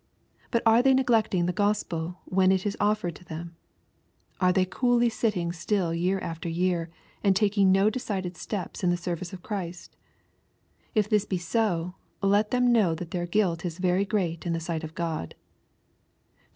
[0.49, 3.55] But are they neglecting the Gospel when it is offered to them?
[4.39, 6.89] Are they coolly sitting still year after year,
[7.23, 9.95] and taking no decided steps in the service of Christ?
[10.95, 14.59] If this be so, let them know that their guilt is very great in the
[14.59, 15.35] sight of God.